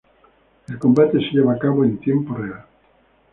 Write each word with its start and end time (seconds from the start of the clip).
El 0.67 0.79
combate 0.79 1.19
se 1.19 1.29
lleva 1.31 1.53
a 1.53 1.59
cabo 1.59 1.85
en 1.85 1.99
tiempo 1.99 2.33
real. 2.33 2.65